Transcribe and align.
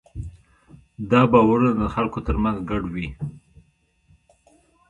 دا 1.11 1.21
باورونه 1.31 1.71
د 1.75 1.83
خلکو 1.93 2.19
ترمنځ 2.27 2.57
ګډ 2.69 2.83
وي. 2.93 3.07